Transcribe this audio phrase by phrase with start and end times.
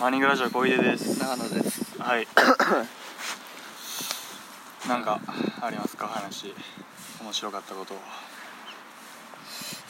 [0.00, 1.18] マーニングラジオ小出です。
[1.20, 2.00] 長野です。
[2.00, 2.26] はい。
[4.88, 5.20] なんか
[5.60, 6.06] ありますか？
[6.06, 6.54] 話。
[7.22, 7.94] 面白かったこと。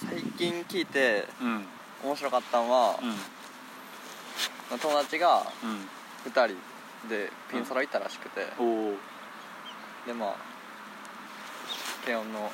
[0.09, 1.65] 最近聞いてうん。
[2.05, 2.99] 面白かったのは、
[4.81, 5.71] 友達がうん。
[5.71, 5.89] うん
[6.27, 6.55] 2人
[7.09, 8.95] でピンサロ行ったらしくて、おお
[10.07, 10.35] でまあ
[12.05, 12.51] 軽音の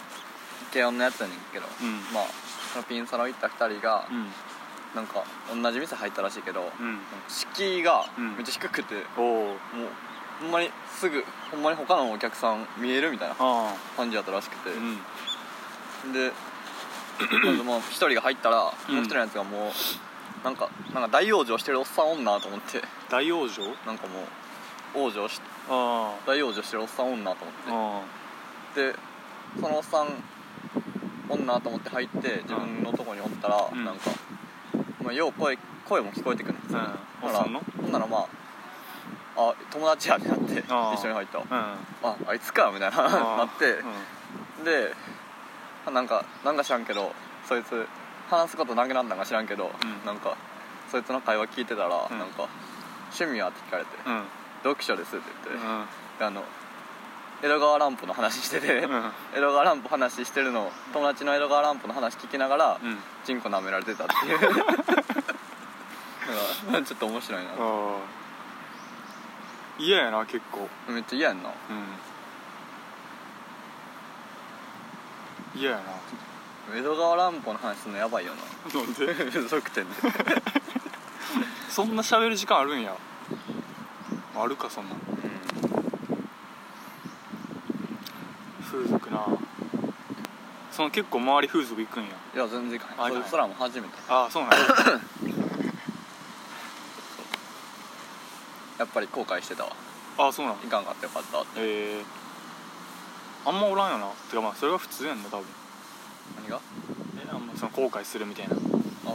[0.73, 1.95] 軽音のやつやねんけど、うん。
[2.15, 2.25] まあ
[2.73, 4.27] そのピンサロ行った2人が、うん
[4.97, 5.23] なんか
[5.55, 6.99] 同じ店入ったらしいけど、うん。
[7.29, 8.35] 敷居がうん。
[8.37, 9.57] めっちゃ低くて、おおもう
[10.41, 14.71] ほんまにすぐほんまに他のお客さん見えるみたいなあ感じやったらしくて。
[14.71, 16.13] あ、うん。
[16.13, 16.33] で
[17.45, 18.95] まずもう一人が入ったら、うん。
[18.97, 22.83] もう一人のやつがもうなんかなんか大往生してるおっさんおんなと思って。
[23.10, 23.63] 大往生？
[23.87, 24.21] なんかも
[24.95, 28.01] う往生しあ大往生してるおっさんおんなと思ああ。
[28.73, 28.99] ってで
[29.60, 30.09] そのおっさん
[31.29, 33.85] おんなと思って入って自分のとこにおったら、うん。
[33.85, 34.10] なんか、
[35.07, 35.57] まあ、よう声
[35.88, 37.30] 声も聞こえてくるんですよ、うん。
[37.30, 38.26] ほらほんならまあ
[39.37, 41.46] あ友達やってなって一緒に入ったうん。
[41.52, 41.76] あ
[42.26, 42.96] あいつかみたいな
[43.37, 43.76] なって。
[44.59, 44.65] うん。
[44.65, 44.93] で
[45.93, 47.13] なんかなんか知らんけど
[47.48, 47.87] そいつ
[48.29, 50.04] 話すことなくなったんか知らんけど、うん。
[50.04, 50.37] なんか
[50.90, 51.91] そいつの会話聞いてたら、ん。
[51.91, 52.48] なんか
[53.15, 53.91] 「趣味は?」って聞かれて。
[54.04, 54.24] うん
[54.65, 55.59] 「読書です」って言っ
[56.18, 56.43] て、あの
[57.42, 59.12] 江戸川乱歩の話してて、うん。
[59.34, 62.98] 江戸川乱歩話してるのを友達の江戸川乱歩の話聞きながら、うん。
[63.24, 64.38] チンコ舐められてたっていう。
[64.38, 64.47] か
[66.82, 67.50] ちょっと面白いな。
[69.78, 70.69] 嫌やな結構。
[70.91, 71.50] めっちゃ嫌やんな。
[75.54, 75.60] うん。
[75.60, 75.82] 嫌やな。
[76.75, 78.81] 江戸川乱歩の話すんのやばいよな。
[78.81, 79.14] なんで？
[79.31, 79.91] 風俗店で。
[81.69, 82.97] そんな喋る時間あるんや。
[84.34, 84.94] あるかそんな。
[84.94, 84.98] ん
[88.71, 89.27] 風俗な。
[90.72, 92.10] その結構周り風俗行くんや。
[92.34, 93.15] いや全然いかあへん。
[93.15, 93.94] そいつらも初めて。
[94.09, 94.59] ああそうなんや。
[98.78, 99.72] やっぱり後悔してたわ。
[100.19, 101.49] ああそうなんいかんかってよかったって。
[101.56, 102.05] ええ
[103.47, 104.06] あんまおらんよな。
[104.28, 105.47] てかまあそれが普通やんな多分。
[106.43, 106.60] 何が？
[107.25, 108.59] えあんまその後悔するみたいなあ
[109.09, 109.12] あ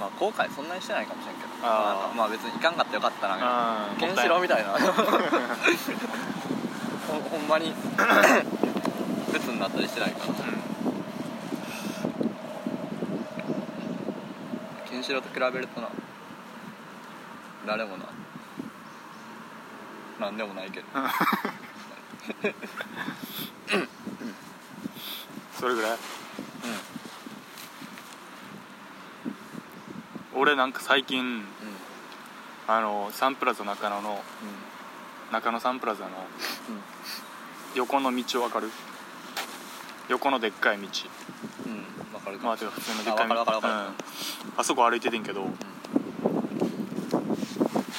[0.00, 1.48] まあ後悔そんなにしてないかもしれんけど。
[1.62, 3.40] あまあ別にいかんかってよかったなみ
[4.00, 4.14] たいな。
[4.14, 4.70] ケンシロウみたいな。
[4.72, 4.78] ほ
[7.30, 7.74] ほんまに
[9.32, 10.34] 別になったりしてないから。
[14.88, 15.88] ケンシロウと比べるとな。
[17.66, 18.06] 誰もな。
[20.18, 20.86] なんでもないけど。
[25.58, 25.98] それぐらい？
[30.34, 31.26] 俺なんか最近うん。
[31.28, 31.44] うん
[32.68, 34.22] あのサンプラザ中野の
[35.32, 36.10] 中野サンプラザの
[37.74, 38.70] 横の道分かる？
[40.08, 40.86] 横のでっかい道。
[41.66, 41.72] うん。
[41.72, 41.80] うん
[42.14, 43.34] わかるかまあてか普通のでっかい道。
[43.44, 44.60] あうん。
[44.60, 45.48] あそこ歩いててんけど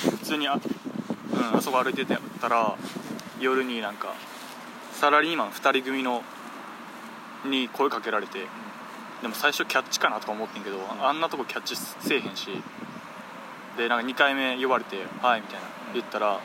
[0.09, 2.77] 普通にあ,、うん、あそこ歩いてたら
[3.41, 4.13] 夜になんか
[4.93, 6.23] サラリーマン2人組の
[7.45, 8.45] に声かけられて
[9.21, 12.49] でも最初キャッチかなとか思ってんけど、あんなとこキャッチせえへんし
[13.77, 16.39] でなんか2回目呼ばれて「はい」みたいな言ったら、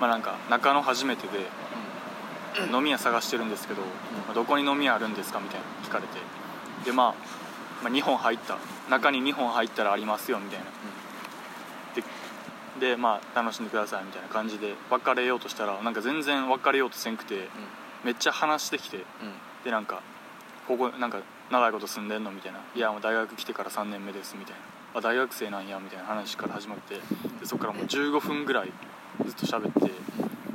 [0.00, 1.50] まあなんか中野初めてで
[2.72, 6.18] 飲み屋探してるんですけど、まあどこに飲み屋あるんですかみたいな聞かれて。
[6.84, 7.14] で、まあ、
[7.82, 8.56] まあ2本入った。
[8.88, 10.64] 中に2本入ったらありますよみたいな。
[11.94, 12.04] で
[12.94, 17.48] でまあ楽しんでくださいみたいな感じで別れようとしたらなんか全然別れようとせんくて
[18.04, 19.04] めっちゃ話してきてうんうん。
[19.64, 20.00] でなんか
[20.66, 21.18] ここなんか
[21.50, 24.60] 長いこと住んでんのみたいな「いやもう大学来てから3年目です」みたいな
[24.98, 27.00] 「あ大学生なんや」みたいな話から始まってで
[27.44, 28.72] そこからもう15分ぐらい
[29.24, 29.88] ずっと喋って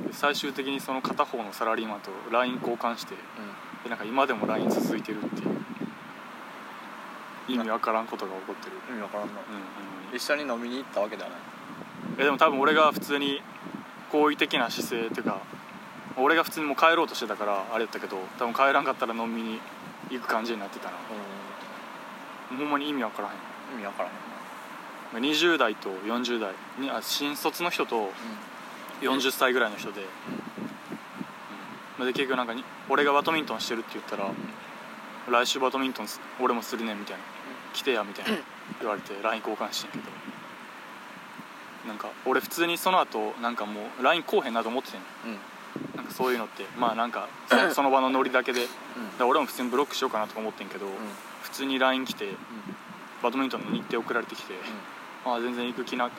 [0.07, 3.15] で最終的にその片方のサラリーマンと LINE 交換して
[3.83, 5.55] でなんか今でも LINE 続いてるっていう。
[7.47, 8.77] 意味わからんことが起こってる。
[8.89, 11.39] 意味わからんなうんうん一緒に飲みに行ったわけではない。
[12.17, 13.41] えでも多分俺が普通に
[14.11, 15.37] 好意的な姿勢っていうか
[16.17, 19.59] 俺が普通にもう帰ろうとしてたからあれやったけど多分帰らんかったら飲みに
[20.09, 20.97] 行く感じになってたな
[22.57, 23.35] ほんまに意味わからへん。
[23.75, 24.11] 意味わからん
[25.21, 28.09] 20代と40代にあ新卒の人と
[29.01, 30.01] 40歳ぐらいの人で,、
[31.99, 34.29] うん、で結局なんかに俺がバドミントンしてるって言ったら、
[35.29, 37.23] 来週バドミントンす俺もするねんみたいな、
[37.73, 38.37] 来てやみたいな。
[38.79, 40.03] 言われて LINE 交換してんけど。
[41.87, 45.01] なんか俺普通にその後なんかもう LINE こうへんなと思っててん。
[45.01, 45.03] う
[45.35, 45.37] ん
[46.05, 48.67] かそういうのってまあなんかそその場のノリだけで。
[49.19, 50.85] だ俺も普通にブロックしようかなとか思ってんけど、
[51.41, 52.29] 普通に LINE 来て
[53.21, 54.53] バドミントンの日程送られてきて、
[55.25, 56.11] まあ全然行く気な、い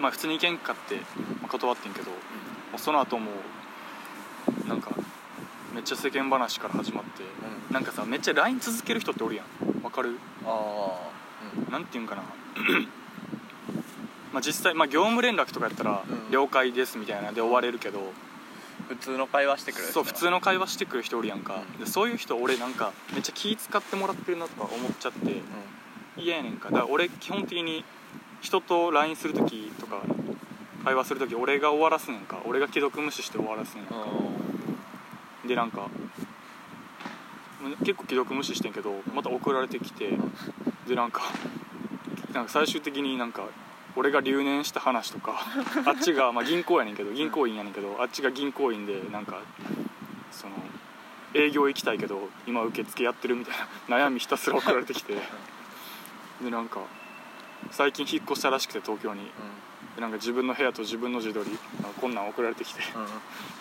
[0.00, 0.96] まあ、普通に行けんかって、
[1.40, 2.16] まあ、断ってんけど、も
[2.76, 3.30] うその後も
[4.66, 4.90] うなんか
[5.72, 7.22] めっちゃ世間話から始まって
[7.68, 7.74] うん。
[7.74, 9.84] なんかさめっちゃ LINE 続ける人っておるやん。
[9.84, 10.18] わかる？
[10.44, 10.98] あ
[11.68, 12.22] あなんていうんかな。
[14.32, 18.06] まあ実際、まあ、業務連絡とかやったらうん「了解です」みたいなで終われるけど、うん
[18.88, 21.80] 普通の会話してくれるそう普通の会話してくる人おるやんか、うん。
[21.80, 25.42] でそういう人俺なんかめっちゃ気使ってもらってるなとか思っちゃって
[26.16, 26.70] 嫌やねんか。
[26.70, 27.84] だから俺基本的に
[28.40, 30.02] 人と LINE する時とか
[30.84, 32.40] 会話する時俺が終わらすねんか。
[32.44, 33.94] 俺が既読無視して終わらすねんか。
[35.42, 35.48] うん。
[35.48, 35.88] でなんか
[37.80, 40.10] 結構既読無視してんけどまた送られてきて
[40.86, 41.22] でなんか
[42.34, 43.44] なんか最終的になんか
[43.96, 45.44] 俺が留年した話とか
[45.86, 49.40] あっちが、まあ、銀行やねんけど銀行員やねんけどあっちが銀行員でなんか
[50.32, 50.54] その
[51.34, 53.56] 営業行きたいけど今受付やってるみたい
[53.88, 55.14] な悩みひたすら送られてきて。
[56.42, 56.80] でなんか
[57.70, 59.30] 最近引っ越したらしくて東京に。
[59.94, 61.56] でなんか自分の部屋と自分の自撮り
[62.00, 62.82] こんなん送られてきて。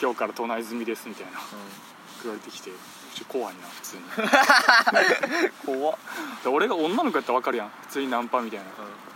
[0.01, 1.39] 今日から都内済みですみたいな。
[2.19, 2.71] 送られてきて
[3.25, 4.04] 怖いな普通に。
[5.80, 5.98] 怖っ。
[6.44, 7.69] で俺が女の子やったら分かるやん。
[7.81, 8.65] 普通にナンパみたいな。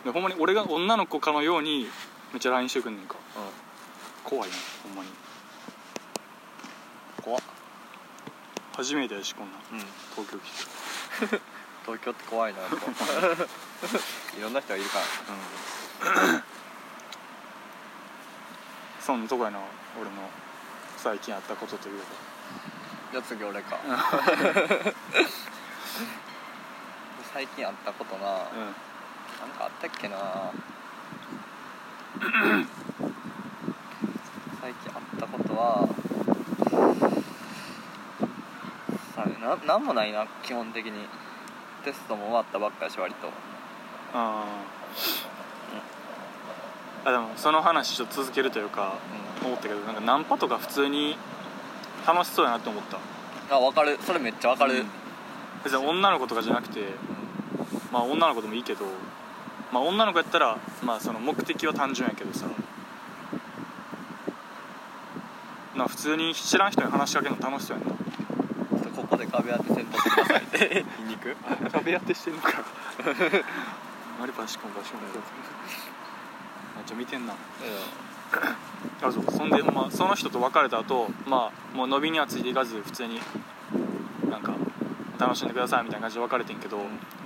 [0.06, 1.90] でほんまに俺が女の子かのように
[2.32, 3.16] めっちゃ LINE してくんねんか。
[4.24, 5.10] 怖いなほんまに。
[7.24, 7.42] 怖っ。
[8.76, 9.82] 初めてやしこんなん。
[9.82, 9.88] うん。
[10.16, 10.52] 東京来
[11.30, 11.42] て。
[11.86, 12.78] 東京って怖いなやっぱ。
[14.38, 16.44] いろんな人がいるから。
[19.00, 19.60] そんなとこやな
[19.96, 20.30] 俺の
[20.98, 22.02] 最近あったことという
[23.12, 23.78] じゃあ次俺か。
[27.34, 28.60] 最近あったことな、かうん。
[28.60, 28.74] なん
[29.58, 30.18] かあったっけな。
[34.62, 35.88] 最近あったことは
[39.16, 41.08] さななんもないな基本的に。
[41.88, 43.30] テストも終わったばっかやし割と。
[44.14, 47.06] あー。
[47.06, 48.96] あでもその話ちょっと続けるというか
[49.42, 51.18] 思ったけどなんかナンパとか普通に
[52.08, 52.98] 楽しそうやなって思った。
[53.54, 53.98] あ分かる。
[54.02, 54.86] それめっちゃ分かる、うん。
[55.64, 56.80] 別に女の子とかじゃなくて
[57.92, 58.86] まあ女の子でもいいけど
[59.74, 62.46] まあ女の子やったらまあその目的は単純やけどさ。
[65.76, 67.94] な普通に知らん人に話しかけるの楽しそうやんな。
[67.94, 70.86] ちょっとここで壁当てせんとくださいって。
[71.06, 72.64] 言いに壁やってしてんのか。
[74.20, 75.12] マリパシコンバシコンめっ
[76.84, 77.34] ちゃ見てんな
[79.02, 79.24] あそう。
[79.32, 83.20] そんで、まあ、その人と別れた後まあもう伸びにはついていかず普通に
[84.30, 84.56] なんか
[85.20, 86.78] 楽しんでくださいみたいな感じで別れてんけど、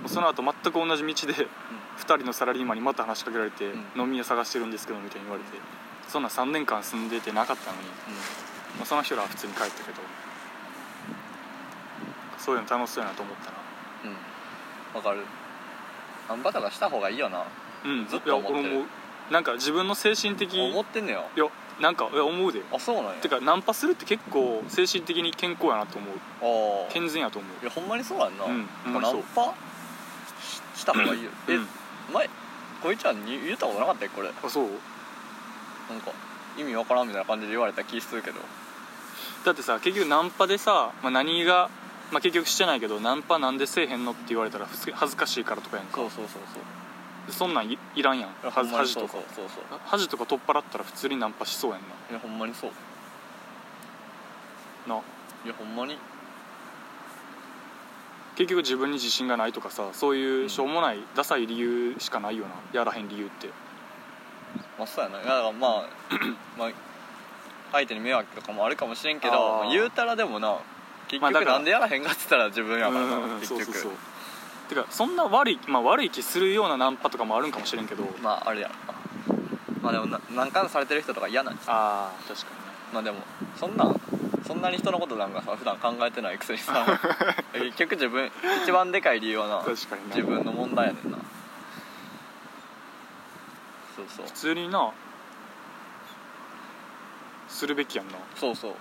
[0.06, 1.46] その後全く同じ道で
[1.98, 4.02] 2人のサラリーマンにまた話しかけられて、うん。
[4.02, 5.58] 飲み屋探してるんですけどみたいに言われて
[6.08, 7.88] そんなん3年間住んでてなかったのに、
[8.76, 9.98] まあ、その人らは普通に帰ったけど
[12.38, 13.56] そういうの楽しそうやなと思ったな。
[14.04, 14.10] うん。
[14.10, 14.16] うん
[14.92, 15.24] 分かる。
[16.28, 17.44] ナンパとかした方がいいよな。
[17.84, 18.06] うん。
[18.06, 18.60] ずっと思ってる。
[18.60, 18.88] いや俺思う
[19.32, 21.24] なんか自分の精神的思ってんいや
[21.80, 22.62] なんかいや思うで。
[22.70, 23.10] あそうなんや。
[23.14, 26.14] てかナンパするって結構精神的に健康やなと思う。
[26.84, 26.92] ああ。
[26.92, 27.62] 健全やと思う。
[27.62, 29.14] いやほんまにそうやんな、うんほんまにそう。
[29.14, 29.54] ナンパ
[30.74, 31.30] しした方がいいよ。
[31.48, 31.66] え、うん。
[32.12, 32.30] 前
[32.82, 34.28] こいちゃんに言ったことなかったよこれ？
[34.28, 34.64] あそう？
[35.88, 36.12] なんか
[36.58, 38.40] 意味わからんみたいな感じで言われた気するけど。
[39.44, 41.70] だってさ結局ナンパでさ、まあ、何が、
[42.12, 45.96] まあ、結局してないけどナンパなんでせえへんのって言われたらふつ恥ずかしいからとかやんか。
[45.96, 46.62] そうそうそうそう。
[46.62, 46.91] で
[47.28, 48.30] そんなんいいらんやん。
[48.50, 49.18] 恥とかそうそう。
[49.34, 49.48] そう
[49.86, 52.70] 恥とか取っ払ったら普通にナンパしそうやんいやほんまにそう。
[54.88, 54.96] な。
[54.96, 55.00] な
[55.44, 55.96] いやほんまに。
[58.34, 62.50] 結局自分に自信がないとかさそういうしょうもないダサい理由しかないよな。
[62.72, 63.48] やらへん理由って。
[64.78, 65.18] まあそうやな。
[65.18, 65.84] いやだからまあ
[66.58, 66.70] まあ
[67.72, 70.58] 相手に迷惑とかもあるかもしれんけどあ言うたらでもな
[71.08, 73.40] 結まあだから局なんでやらへんかって言ったら自分やからな、うん。
[73.40, 73.64] 結局。
[73.64, 73.92] そうそうそう
[74.74, 78.04] てかそんな悪い、まあ、悪い気するようなナンパとかもあるんかもしれんけど。
[78.22, 78.74] まああれやろ。
[78.74, 78.94] な
[79.82, 82.72] まあでもな何回もされてる人とか嫌なんですああ確かにね。
[82.92, 83.18] まあでも
[83.56, 84.00] そんなん
[84.46, 86.84] そんなに人のことなんかさ普段考えてないくせにさ
[87.54, 88.30] 結局自分
[88.62, 90.16] 一番でかい理由はな確かにな。
[90.16, 91.18] 自分の問題やねんな。
[93.96, 94.26] そうそう。
[94.26, 94.90] 普通にな
[97.48, 98.14] するべきやんな。
[98.36, 98.74] そうそう。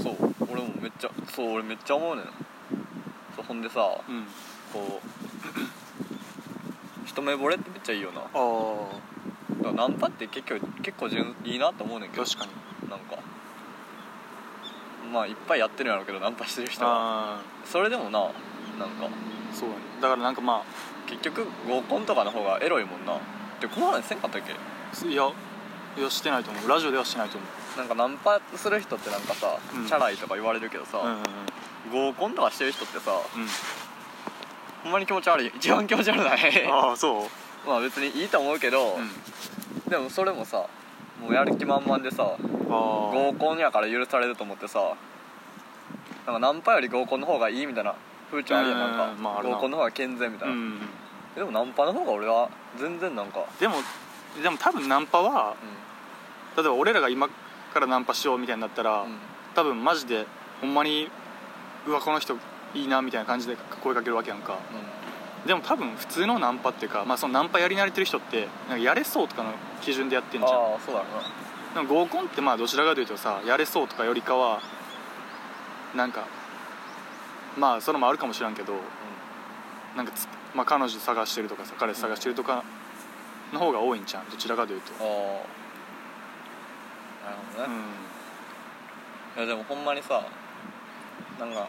[0.00, 2.24] そう俺もめっちゃそう俺めっちゃ思うねん
[3.46, 4.24] そんでさうん。
[4.72, 5.06] こう
[7.06, 8.22] 一目惚れってめっちゃいいよな。
[8.34, 12.24] あらナンパって結構結構純いいなと思うねんけど。
[12.24, 12.46] 確か
[12.82, 12.90] に。
[12.90, 13.16] なんか。
[15.12, 16.90] まあいっぱいやってるんやろうけどナンパしてる人は。
[16.90, 18.34] ああそれでもななんか。
[19.52, 19.80] そうやね。
[20.00, 20.62] だからなんかま
[21.06, 23.18] 結局合コンとかの方がエロいもんな。
[23.60, 24.52] でこの話せんかったっけ？
[24.52, 25.30] あいや
[25.96, 26.68] いやしてないと思う。
[26.68, 27.78] ラジオではしてないと思う。
[27.78, 29.86] なんかナンパする人ってなんかさ、うん。
[29.86, 31.16] チャラいとか言われるけどさ、うんうん
[31.92, 33.46] 合コンとかしてる人ってさうん。
[34.84, 35.52] ほんまに気持ち悪い。
[35.54, 36.66] 一番気持ち悪ない？
[36.70, 37.28] ああそう？
[37.68, 39.10] まあ別にいいと思うけど、うん。
[39.90, 40.66] でもそれもさ
[41.20, 42.36] もうやる気満々でさ
[42.68, 44.80] 合コンやから許されると思ってさ
[46.26, 47.94] なんかナンパより合コンの方がいいみたいな
[48.30, 50.80] 風潮あるやんなんか、うんまあ合コンの方が健全みたいな、うん。
[51.34, 52.48] でもナンパの方が俺は
[52.78, 53.44] 全然なんか。
[53.60, 53.76] でも
[54.42, 55.54] でも多分ナンパは
[56.56, 57.28] 例えば俺らが今
[57.72, 59.04] からナンパしようみたいになったら、
[59.54, 60.26] 多分マジで
[60.60, 61.10] ほんまに
[61.86, 62.36] うわこの人
[62.74, 64.58] いいなみたいな感じで声かけるわけやんか。
[65.46, 69.50] でも多分普通のナンパっていうか、まあ、そのナンパやり慣れてる人ってなんかやれそうとかの
[69.82, 70.52] 基準でやってんじゃん。
[70.52, 71.06] ああそうだろ
[71.74, 71.82] うな。
[71.82, 74.62] でも合コンってまあどちらかというとさやれそうとかよりかは
[75.94, 76.26] なんか
[77.58, 78.72] まあそれもあるかもしらんけど
[79.96, 82.64] なんかつ、まあ、彼女探してるとかさ彼氏探してるとか
[83.52, 84.30] の方が多いんちゃう？
[84.30, 84.92] どちらかというと。
[85.00, 85.04] あ
[87.26, 87.74] あなるほどね、
[89.36, 90.22] いやでもほんまにさ
[91.40, 91.66] なんか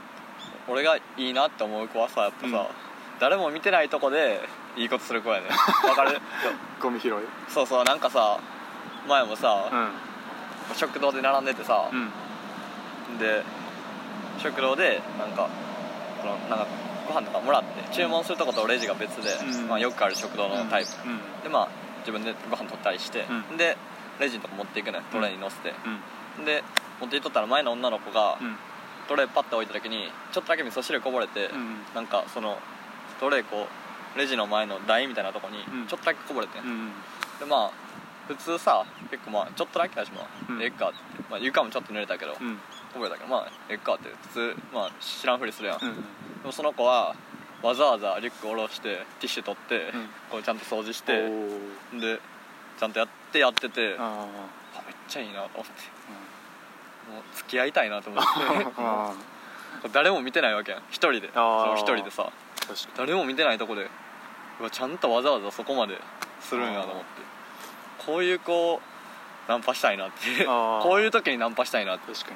[0.68, 2.66] 俺がいいなって思う子はさやっぱさ、うん。
[3.20, 4.42] 誰も見てないとこで
[4.76, 5.48] いいことする子やね
[5.88, 6.20] わかる？
[6.82, 7.12] ゴミ拾い？
[7.14, 8.40] うんそうそうなんかさ
[9.08, 9.90] 前もさ、うん。
[10.76, 11.92] 食堂で並んでてさ、
[13.20, 13.44] で
[14.40, 15.48] 食堂でなんか
[16.22, 16.68] そのなんか
[17.08, 19.32] ご飯とかもらって注文するとことレジが別で、
[19.62, 19.68] うん。
[19.68, 21.44] まあ、よくある食堂のタイプ、うん。
[21.44, 21.68] でまあ
[22.00, 23.58] 自分でご飯取ったりして、うん。
[23.58, 23.78] で
[24.20, 25.04] レジのとこ持っていくのよ。
[25.12, 25.74] トレーに乗せて、
[26.38, 26.46] うん。
[26.46, 26.64] で
[27.00, 28.58] 持っていっとったら前の女の子が、うん
[29.08, 31.78] トレーパッて置いた時にちょっとだけ味噌汁こぼれて、うん。
[31.94, 32.58] なんかその
[33.20, 33.68] トレーこ
[34.16, 35.88] うレジの前の台みたいなとこにうん。
[35.88, 36.92] ちょっとだけこぼれてん、うん。
[37.40, 37.72] でまあ
[38.28, 40.62] 普通さ結構まあちょっとだけだしまあ、うん。
[40.62, 42.58] ええかって言って、まあ、床もちょっと濡れたけど、うん。
[42.94, 45.94] こぼれたけどまあええかって普通まあ知らんふりするやん、でうん。
[46.46, 47.16] もその子は
[47.62, 50.08] わざわざリュック下ろしてティッシュ取って、うん。
[50.32, 52.00] こうちゃんと掃除しおてー。
[52.00, 52.20] で
[52.80, 53.98] ちゃんとやってやっててめっ
[55.08, 55.72] ちゃいいなと思って。
[55.72, 56.25] ー
[57.12, 58.30] もう付き合いたいなと思って。
[58.78, 59.14] あ
[59.92, 60.82] 誰も見てないわけやん。
[60.90, 61.32] 一人で。
[61.34, 61.70] そあー。
[61.72, 62.30] の一人でさ。
[62.98, 63.90] 誰も見てないとこで。
[64.60, 66.00] うわちゃんとわざわざそこまで
[66.40, 67.06] するんやと思って。
[68.06, 68.82] こういう子
[69.48, 70.46] ナンパしたいなって。
[70.46, 72.12] こういう時にナンパしたいなって。
[72.12, 72.36] に確か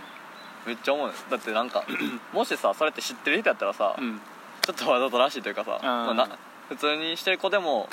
[0.65, 1.83] めっちゃ思うねだってなんか
[2.33, 4.21] もしさそれって知ってる人やったらさ、にうん。
[4.61, 6.27] ちょっとわざとらしいというかさ、まあな
[6.67, 7.89] 普通にしてる子でも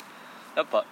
[0.55, 0.85] やっぱ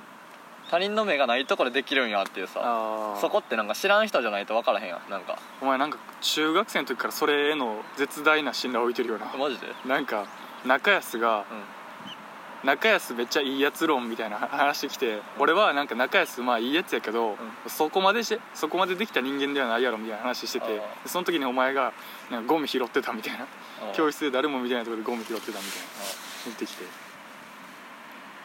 [0.75, 5.39] 他人の目がないとこでできるんやっていうさそこってなんか知らん人じゃないと分からへんやんなんか。
[5.63, 9.27] お前なんか中学生の時からそれへの絶大な信頼を置いてるよな。
[9.39, 9.69] マジで？
[9.87, 10.27] なんか
[10.67, 11.45] 中安が
[12.63, 12.67] うん。
[12.67, 17.37] 中安めっちゃいいやつ論みたいな 話してきて俺はなんか中安まあいいやつやけど、
[17.69, 21.93] そこまでしてそこまでできた人間ではないやろみたいな話しててその時にお前が
[22.31, 23.47] なんかゴミ拾ってたみたいな。
[23.95, 25.89] 教室で誰も見てないところでゴミ拾ってたみたいな。
[26.47, 26.85] 言ってきて。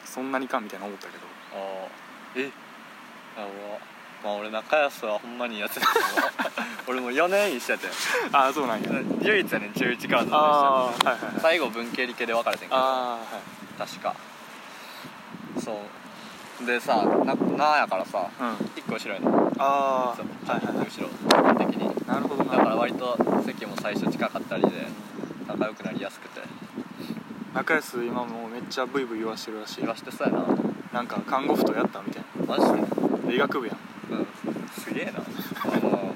[0.05, 1.25] そんなにかみたいな思ったけど。
[1.55, 2.49] あーえ？
[3.37, 3.49] あもう
[4.23, 5.93] まあ俺中安はほんまにやつだけど。
[6.87, 7.93] 俺もう4年一緒やったよ。
[8.33, 8.89] ああそうなんや。
[9.21, 11.41] 唯一やねん中1からずっと一緒ああやったはいはいはい。
[11.41, 12.81] 最後文系理系で分かれてんけど。
[12.81, 14.15] ああはい確か。
[15.63, 15.81] そ
[16.61, 16.65] う。
[16.65, 18.47] でさななやからさうん。
[18.75, 20.75] 1個後ろやのあそうあはいはい。
[20.77, 22.07] はい後ろ的に。
[22.07, 24.87] なるほどだからな割と席も最初近かったりで
[25.47, 26.41] 仲良くなりやすくて
[27.53, 30.45] 中安今もうめっちゃブイブイ言わしてるらしい言わしてそうやな
[30.93, 33.77] なんか看護婦とやったみたいマジで医学部やん
[34.13, 34.27] うん
[34.77, 36.15] すげえなあの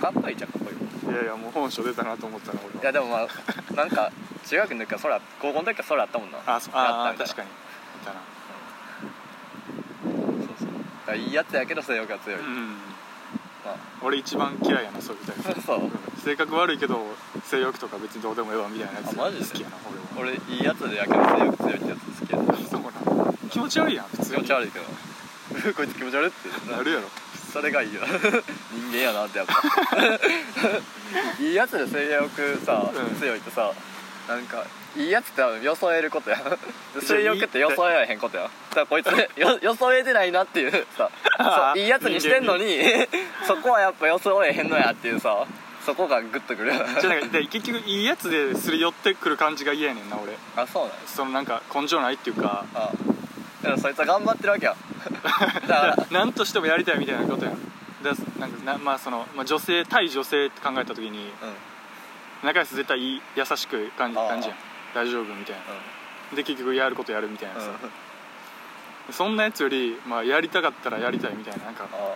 [0.00, 0.74] かっこいいじゃんかっこい
[1.10, 4.12] いいやいやもう本性出たなと思ったな俺いやでもまあなんか
[4.46, 7.52] 中学の時からそれあ高校の時からそれあったもんなあそあやったみたいなー確かにい
[8.04, 8.20] たな
[10.46, 10.74] そうそうだ
[11.06, 12.76] からいいやつやけど性欲が強い、うん
[13.64, 15.90] ま俺一番嫌いやなそういうタイプあそううん
[16.22, 17.00] 性格悪いけど
[17.44, 19.76] 性欲とか別にどうでもええわみたいなやつあマジで好きやな
[20.18, 22.88] 俺いいやつでやけど性欲強いってやつ好きやそうな
[23.50, 24.84] 気持ち悪いやん普通気持ち悪いけど。
[25.74, 27.08] こいつ気持ち悪いってなるやろ。
[27.52, 28.02] それがいいよ。
[28.70, 29.54] 人間やなってやっぱ。
[31.42, 33.18] いいやつで性欲さ、うん。
[33.18, 33.72] 強いってさ
[34.28, 36.38] なんかいいやつってよそえることや
[37.00, 38.46] 性欲ってよそえられへんことやん。
[38.46, 39.06] だからこいつ
[39.36, 41.10] よよそえてないなっていうさ。
[41.38, 42.78] そういいやつにしてんのに
[43.46, 45.46] そこはやっぱよそえへんのやっていうさ
[45.88, 46.72] そこがグッとくる。
[46.72, 50.34] じゃあなんかで結局いいやつですり寄ってくる感じが嫌やねんな俺。
[50.54, 52.66] あそうなんそのなんか根性ないっていうか。
[52.74, 52.92] あ
[53.62, 54.76] だからそいつは頑張ってるわけや
[55.66, 55.96] だから。
[56.10, 57.54] 何としてもやりたいみたいなことやん。
[58.02, 61.48] だなんかなまあその、まあ、女性対女性って考えた時にうん。
[61.48, 61.54] うん
[62.44, 64.56] 中安絶対いい優しく感じ感じやん。
[64.94, 65.56] 大丈夫みたい
[66.30, 66.36] な。
[66.36, 67.70] で結局やることやるみたいなさ、
[69.10, 71.88] そんなやつより、まあ、やりたかったらやりたいみたいななんか。
[71.90, 72.14] あ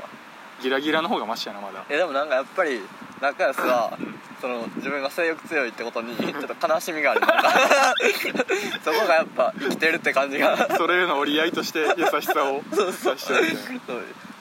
[0.62, 1.84] ギラギラの方がマシやなまだ。
[1.88, 2.80] えでもなんかやっぱり
[3.20, 3.98] 中安は
[4.40, 7.20] その自分が性欲強いってことにちょっと悲しみがある。
[8.84, 10.76] そこがやっぱ生きてるって感じが。
[10.76, 13.16] それへの折り合いとして優しさを そうそう。
[13.18, 13.38] そう。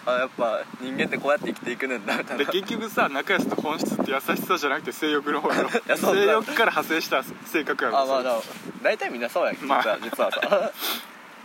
[0.03, 2.43] あやっぱ人間ってこうやって生きていくねんだみたいな。
[2.45, 5.69] で結局さ中安の本質って優しさじゃなくて性欲の方やろ。
[5.95, 7.99] 性欲から派生した性格やろ。
[7.99, 8.43] あまあでも
[8.81, 9.87] 大体みんなそうや実まあ。
[9.87, 10.39] は実はさ。
[10.41, 10.71] だか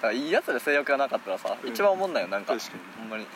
[0.09, 1.69] らいいやつで性欲がなかったらさうん。
[1.69, 2.55] 一番おもんないよなんか。
[2.55, 2.81] 確かに。
[2.99, 3.27] ほんまに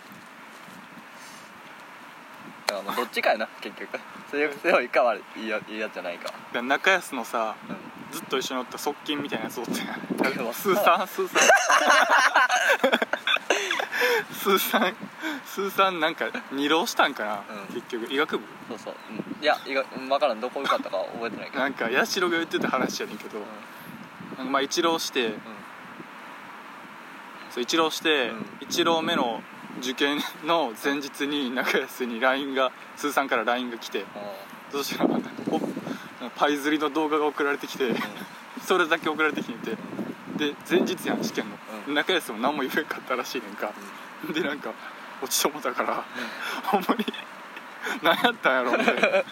[2.71, 3.99] だからもうどっちかやな結局。
[4.31, 6.33] 強いか悪いやいいやつじゃないか。
[6.53, 7.77] だ中安のさうん。
[8.13, 11.49] ずっと一緒におった側近みたいなやつおってスーさんスーさん。
[14.33, 14.97] スーさん
[15.47, 17.75] スーさんなんか二浪したんかな、うん。
[17.75, 18.13] 結局。
[18.13, 18.45] 医学部？
[18.69, 20.41] そうそう、うん、いやいが分からん。
[20.41, 21.61] どこ受かったか覚えてないけど。
[21.61, 23.39] なんか八代が言ってた話やねんけど、
[24.39, 25.35] なんかまあ一浪して
[27.51, 28.47] そう一浪して、うん。
[28.61, 29.43] 一浪目の
[29.79, 34.05] 受験の前日に中安に LINE がスーさんから LINE が来て
[34.71, 35.21] そしたらお
[36.37, 37.85] パイ釣りの動画が送られてきて、
[38.63, 39.77] それだけ送られてきてて
[40.37, 41.57] で前日やん試験の、
[41.89, 41.95] うん。
[41.95, 43.73] 中安も何も言えんかったらしいねんか、
[44.33, 44.73] でなんか
[45.23, 46.05] 落ちともたから、
[46.65, 47.05] ほんまに
[48.03, 49.23] 何やったんやろみたいなめっ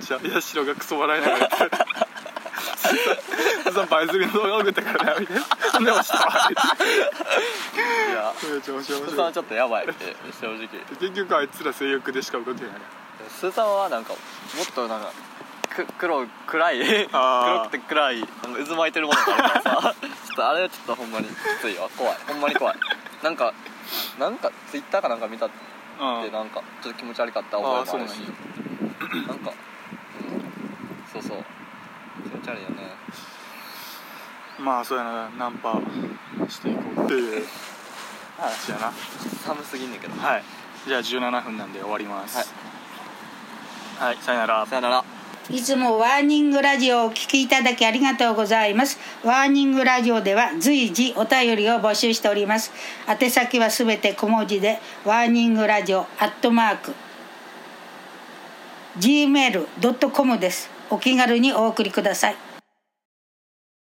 [0.00, 1.48] ちゃ八代がクソ笑いながら
[3.64, 9.68] そのパイ釣りの動画送ったからなみたいなほんで落ちたわっていやめっちゃ面白い面スーさん白はちょっとや。
[9.68, 12.60] ばいって正直い結局あいつら性欲でしか動けない
[13.28, 14.18] スーさんはなんかも
[14.62, 15.12] っとなんか
[15.70, 16.80] く黒暗い。
[17.08, 18.20] 黒くて暗い。
[18.20, 19.94] なんか渦巻いてるものがあるからさ。
[20.00, 22.16] ちょっとあれはちょっとほんまにきついわ怖い。
[22.26, 22.76] ほんまに怖い。
[23.22, 23.54] なんか
[24.18, 25.54] なんかツイッターかなんか見たって
[26.00, 28.14] うんなんかちょっと気持ち悪かった覚えもあるし
[29.00, 31.44] あなんか、うん、そうそう。
[32.28, 32.94] 気持ち悪いよね
[34.60, 35.80] まあそうやなナンパ
[36.48, 37.44] していこうっていう
[38.36, 38.92] 話やな
[39.44, 40.42] 寒すぎんねんけどはい
[40.86, 42.52] じゃあ17分なんで終わります
[43.98, 45.04] はい、さよならさよなら
[45.50, 48.98] いつもワーニングラジオをお聞きいただきありがとうございます。
[49.24, 52.70] ワーニングラジオでは随時お便りを募集しております。
[53.08, 56.94] 宛先はすべて小文字で、ワーニングラジオアットマーク、
[59.00, 60.70] gmail.com です。
[60.88, 62.49] お気軽にお送りください。